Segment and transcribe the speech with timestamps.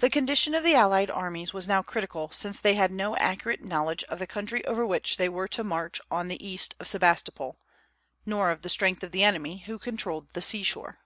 [0.00, 4.02] The condition of the allied armies was now critical, since they had no accurate knowledge
[4.08, 7.56] of the country over which they were to march on the east of Sebastopol,
[8.26, 10.98] nor of the strength of the enemy, who controlled the sea shore.